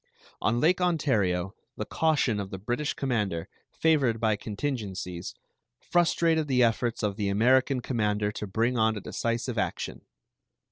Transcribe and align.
On 0.41 0.59
Lake 0.59 0.81
Ontario 0.81 1.53
the 1.77 1.85
caution 1.85 2.39
of 2.39 2.49
the 2.49 2.57
British 2.57 2.95
commander, 2.95 3.47
favored 3.71 4.19
by 4.19 4.35
contingencies, 4.35 5.35
frustrated 5.79 6.47
the 6.47 6.63
efforts 6.63 7.03
of 7.03 7.17
the 7.17 7.29
American 7.29 7.81
commander 7.81 8.31
to 8.31 8.47
bring 8.47 8.79
on 8.79 8.97
a 8.97 9.01
decisive 9.01 9.59
action. 9.59 10.01